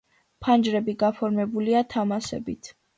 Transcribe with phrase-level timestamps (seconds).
[0.47, 2.77] ფანჯრები გაფორმებულია თამასებით.